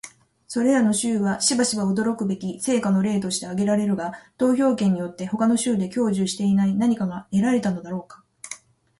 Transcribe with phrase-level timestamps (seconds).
[0.47, 8.23] それらの州はしばしば驚くべき成果の例として挙げられるが、投票権によって他の州で享受していない何かが得られたのだろうか？